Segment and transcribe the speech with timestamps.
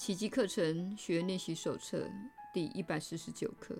[0.00, 2.08] 奇迹课程学练习手册
[2.54, 3.76] 第一百四十九课。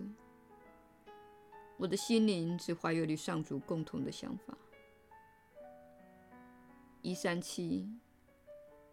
[1.79, 4.55] 我的心灵只怀有与上主共同的想法。
[7.01, 7.89] 一三七，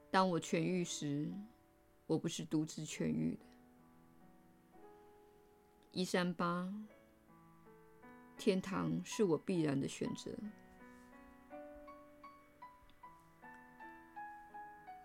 [0.10, 1.30] 当我痊愈时，
[2.06, 3.46] 我不是独自痊愈的。
[5.92, 6.74] 一三八，
[8.38, 10.32] 天堂是我必然的选择。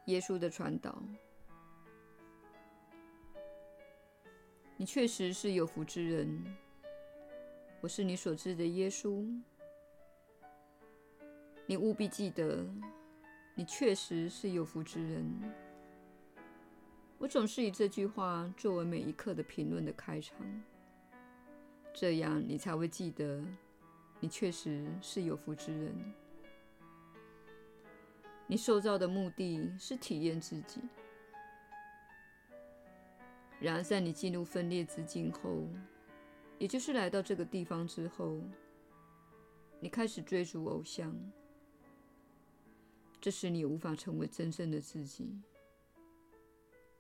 [0.07, 1.03] 耶稣的传导。
[4.83, 6.45] 你确实是有福之人。
[7.81, 9.25] 我是你所知的耶稣。
[11.67, 12.67] 你务必记得，
[13.55, 15.25] 你确实是有福之人。
[17.17, 20.37] 我总是以这句话作为每一课的评论的开场，
[21.95, 23.41] 这样你才会记得，
[24.19, 25.95] 你确实是有福之人。
[28.49, 30.81] 你受造的目的是体验自己。
[33.63, 35.69] 然而，在你进入分裂之境后，
[36.59, 38.41] 也就是来到这个地方之后，
[39.79, 41.15] 你开始追逐偶像，
[43.21, 45.41] 这使你无法成为真正的自己，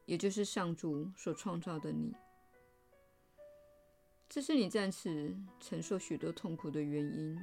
[0.07, 2.15] 也就是上主所创造的你。
[4.29, 7.37] 这是你在此承受许多痛苦的原因，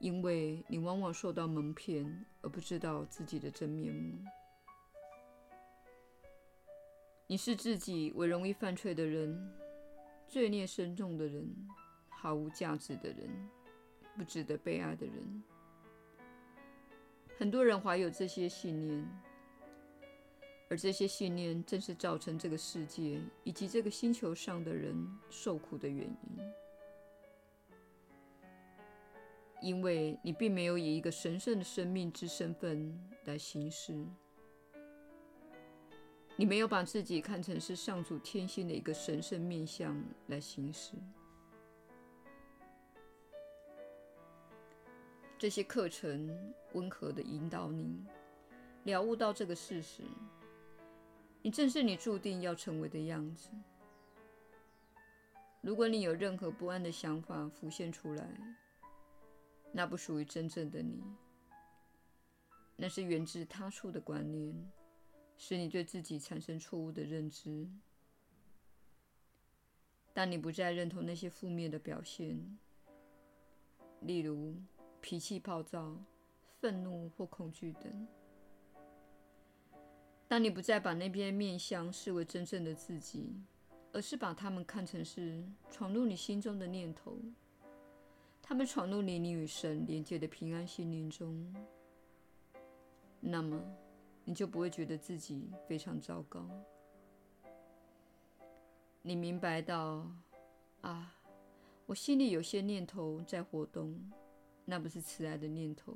[0.00, 4.24] 因为你往往受到蒙骗，而不知道自己的真面目。
[7.26, 9.50] 你视自己为容易犯罪的人、
[10.28, 11.50] 罪孽深重的人、
[12.10, 13.48] 毫无价值的人、
[14.14, 15.42] 不值得被爱的人。
[17.38, 19.08] 很多人怀有这些信念，
[20.68, 24.94] 而这些信念正是造成这个世界以及这个星球上的人
[25.30, 26.52] 受苦的原因。
[29.62, 32.94] 因为你并没有以一个神圣的生命之身份
[33.24, 34.06] 来行事。
[36.36, 40.96] 你没有把自己看成是上主天性的一个神圣面相来行事。
[45.38, 48.04] 这些课程温和地引导你
[48.84, 50.02] 了悟到这个事实：
[51.40, 53.50] 你正是你注定要成为的样子。
[55.60, 58.26] 如果你有任何不安的想法浮现出来，
[59.70, 61.02] 那不属于真正的你，
[62.76, 64.54] 那是源自他处的观念。
[65.36, 67.68] 使你对自己产生错误的认知。
[70.12, 72.58] 当你不再认同那些负面的表现，
[74.00, 74.54] 例如
[75.00, 75.96] 脾气暴躁、
[76.60, 77.90] 愤怒或恐惧等；
[80.28, 83.34] 当你不再把那边面相视为真正的自己，
[83.92, 87.18] 而是把它们看成是闯入你心中的念头，
[88.40, 91.52] 它们闯入你你与神连接的平安心灵中，
[93.20, 93.60] 那么。
[94.24, 96.48] 你就不会觉得自己非常糟糕。
[99.02, 100.10] 你明白到，
[100.80, 101.14] 啊，
[101.84, 103.94] 我心里有些念头在活动，
[104.64, 105.94] 那不是慈爱的念头，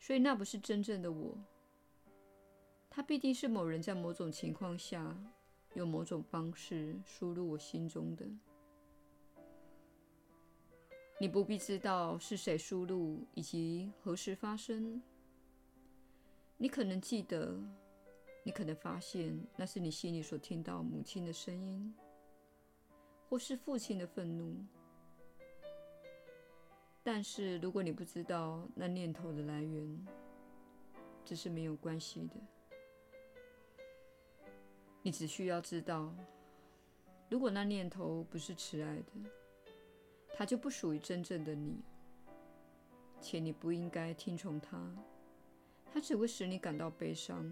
[0.00, 1.36] 所以那不是真正的我。
[2.88, 5.14] 它必定是某人在某种情况下，
[5.74, 8.26] 用某种方式输入我心中的。
[11.20, 15.02] 你不必知道是谁输入以及何时发生。
[16.58, 17.54] 你可能记得，
[18.42, 21.94] 你可能发现那是你心里所听到母亲的声音，
[23.28, 24.56] 或是父亲的愤怒。
[27.02, 30.06] 但是，如果你不知道那念头的来源，
[31.24, 32.34] 这是没有关系的。
[35.02, 36.12] 你只需要知道，
[37.28, 39.12] 如果那念头不是慈爱的，
[40.34, 41.80] 它就不属于真正的你，
[43.20, 44.90] 且你不应该听从它。
[45.96, 47.50] 它只会使你感到悲伤，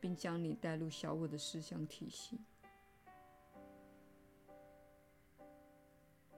[0.00, 2.40] 并将你带入小我的思想体系。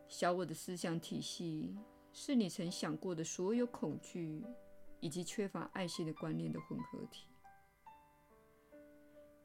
[0.07, 1.75] 小我的思想体系
[2.13, 4.45] 是你曾想过的所有恐惧
[5.01, 7.27] 以及缺乏爱心的观念的混合体。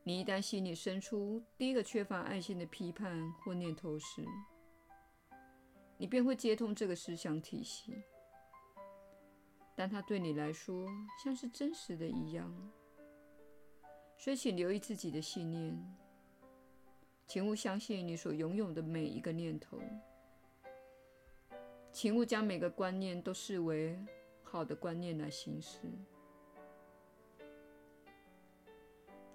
[0.04, 4.26] 你一旦心里生出第一个缺乏爱心的批判或念头时，
[5.98, 7.94] 你便会接通这个思想体系。
[9.82, 10.88] 但它对你来说
[11.24, 12.54] 像是真实的一样，
[14.16, 15.76] 所以请留意自己的信念，
[17.26, 19.80] 请勿相信你所拥有的每一个念头，
[21.92, 23.98] 请勿将每个观念都视为
[24.44, 25.80] 好的观念来行事，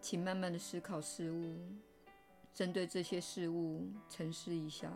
[0.00, 1.58] 请慢慢的思考事物，
[2.54, 4.92] 针对这些事物沉思一下，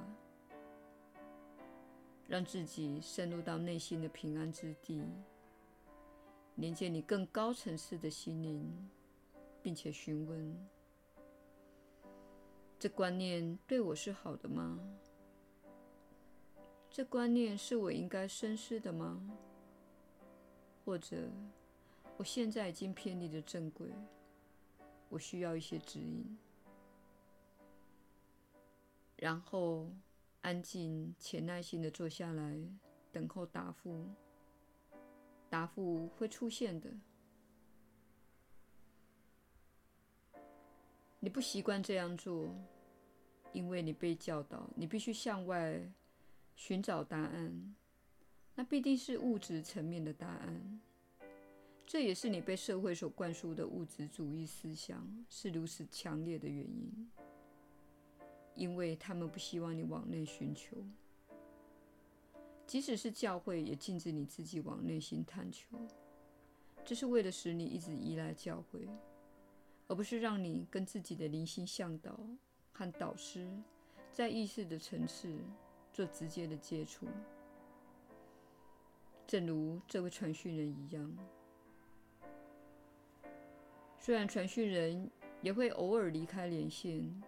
[2.28, 5.02] 让自己深入到内心的平安之地。
[6.60, 8.70] 连接你更高层次的心灵，
[9.62, 10.68] 并且询问：
[12.78, 14.78] 这观念对我是好的吗？
[16.90, 19.18] 这观念是我应该深思的吗？
[20.84, 21.30] 或者，
[22.18, 23.88] 我现在已经偏离了正轨，
[25.08, 26.38] 我需要一些指引。
[29.16, 29.86] 然后，
[30.42, 32.60] 安静且耐心地坐下来，
[33.10, 34.04] 等候答复。
[35.50, 36.90] 答复会出现的。
[41.18, 42.48] 你不习惯这样做，
[43.52, 45.78] 因为你被教导，你必须向外。
[46.56, 47.74] 寻找答案，
[48.54, 50.80] 那必定是物质层面的答案。
[51.86, 57.10] 这也是你被社会所灌输的物质主义思想是如此强烈的原因，
[58.54, 60.76] 因为他们不希望你往内寻求。
[62.70, 65.76] 即使是教会，也禁止你自己往内心探求，
[66.84, 68.88] 这是为了使你一直依赖教会，
[69.88, 72.16] 而不是让你跟自己的灵性向导
[72.70, 73.50] 和导师
[74.12, 75.36] 在意识的层次。
[75.92, 77.08] 做直接的接触，
[79.26, 81.18] 正如这位传讯人一样。
[83.98, 85.10] 虽然传讯人
[85.42, 87.20] 也会偶尔离开连线，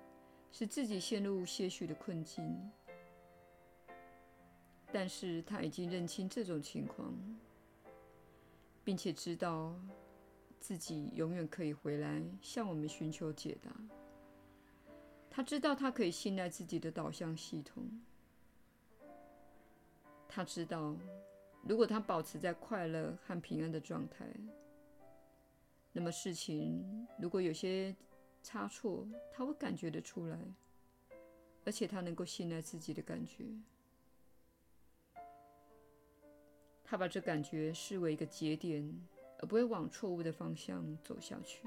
[0.53, 2.57] 使自己陷入些许的困境，
[4.93, 7.15] 但是他已经认清这种情况，
[8.85, 9.75] 并且知道
[10.61, 13.75] 自己永远可以回来向我们寻求解答。
[15.31, 17.83] 他知道他可以信赖自己的导向系统。
[20.29, 20.95] 他知道，
[21.63, 24.27] 如果他保持在快乐和平安的状态，
[25.91, 27.97] 那么事情如果有些
[28.43, 30.39] 差错，他会感觉得出来，
[31.65, 33.45] 而且他能够信赖自己的感觉。
[36.93, 38.87] 他把这感觉视为一个节点，
[39.39, 41.63] 而不会往错误的方向走下去。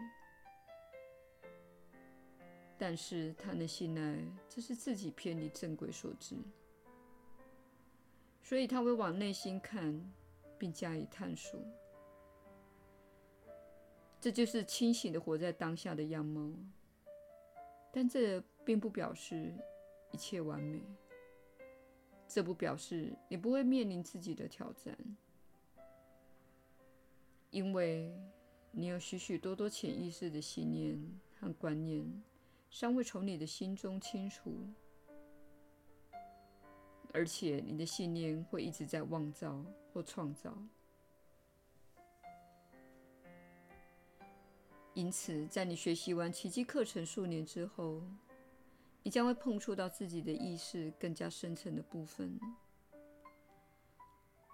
[2.78, 6.36] 但是他能信赖，这是自己偏离正轨所致。
[8.44, 10.00] 所以他会往内心看，
[10.60, 11.60] 并加以探索。
[14.22, 16.54] 这就是清醒的活在当下的样貌。
[17.92, 19.52] 但这并不表示
[20.12, 20.84] 一切完美。
[22.36, 24.94] 这不表示你不会面临自己的挑战，
[27.50, 28.14] 因为
[28.72, 31.02] 你有许许多多潜意识的信念
[31.40, 32.06] 和观念，
[32.70, 34.54] 尚未从你的心中清除。
[37.14, 40.54] 而且你的信念会一直在妄造或创造，
[44.94, 48.02] 因此，在你学习完奇迹课程数年之后，
[49.06, 52.40] 你将会碰触到自己的意识更加深层的部分。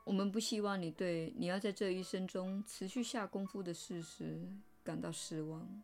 [0.04, 4.46] 我们不希望你对你要在这一生中持续下功夫的事实
[4.84, 5.82] 感到失望，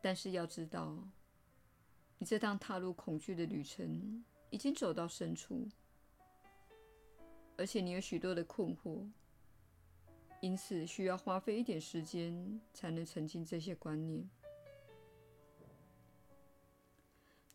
[0.00, 0.96] 但是要知道，
[2.18, 4.24] 你这趟踏入恐惧的旅程。
[4.50, 5.68] 已经走到深处，
[7.56, 9.04] 而且你有许多的困惑，
[10.40, 14.30] 因此需要花费一点时间才能澄清这些观念。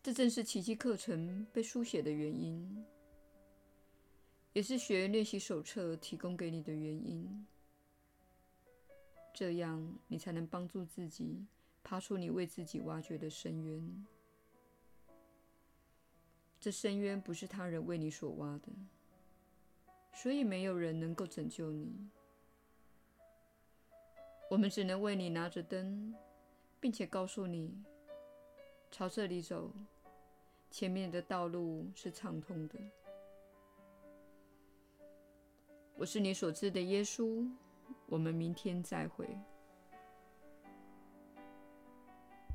[0.02, 2.84] 这正是奇迹课程被书写的原因，
[4.54, 7.46] 也是学练习手册提供给你的原因。
[9.34, 11.44] 这样，你才能帮助自己
[11.84, 14.06] 爬出你为自己挖掘的深渊。
[16.58, 18.68] 这深渊不是他人为你所挖的，
[20.14, 22.08] 所以没有人能够拯救你。
[24.50, 26.14] 我们只能为你拿着灯，
[26.80, 27.72] 并且告诉你，
[28.90, 29.70] 朝这里走，
[30.70, 32.78] 前面的道路是畅通的。
[35.96, 37.48] 我是你所知的耶稣。
[38.06, 39.26] 我们明天再会。